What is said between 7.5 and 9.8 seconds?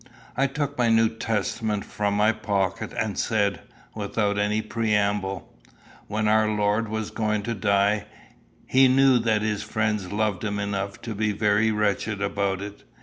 die, he knew that his